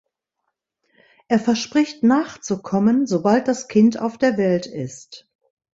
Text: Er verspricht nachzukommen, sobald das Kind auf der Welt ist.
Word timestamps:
Er 1.27 1.37
verspricht 1.37 2.01
nachzukommen, 2.01 3.05
sobald 3.05 3.47
das 3.47 3.67
Kind 3.67 3.99
auf 3.99 4.17
der 4.17 4.35
Welt 4.35 4.65
ist. 4.65 5.29